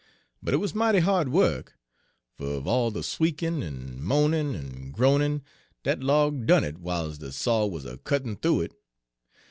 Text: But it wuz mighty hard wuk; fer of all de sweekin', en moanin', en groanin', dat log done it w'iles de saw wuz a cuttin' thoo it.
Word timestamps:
But 0.41 0.55
it 0.55 0.57
wuz 0.57 0.73
mighty 0.73 0.97
hard 0.97 1.29
wuk; 1.29 1.75
fer 2.35 2.45
of 2.55 2.65
all 2.65 2.89
de 2.89 3.03
sweekin', 3.03 3.61
en 3.61 4.01
moanin', 4.01 4.55
en 4.55 4.91
groanin', 4.91 5.43
dat 5.83 5.99
log 6.01 6.47
done 6.47 6.63
it 6.63 6.81
w'iles 6.81 7.19
de 7.19 7.31
saw 7.31 7.67
wuz 7.67 7.81
a 7.85 7.99
cuttin' 7.99 8.35
thoo 8.37 8.61
it. 8.61 8.73